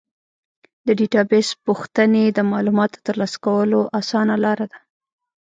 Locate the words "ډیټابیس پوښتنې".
0.99-2.23